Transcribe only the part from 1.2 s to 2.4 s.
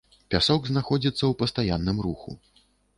ў пастаянным руху.